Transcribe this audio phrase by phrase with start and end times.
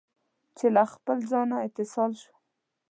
[0.57, 2.39] چې له خپل ځان، اتصال شوم